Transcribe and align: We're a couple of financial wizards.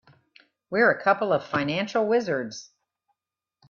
We're 0.71 0.89
a 0.89 0.99
couple 0.99 1.31
of 1.31 1.45
financial 1.45 2.07
wizards. 2.07 2.71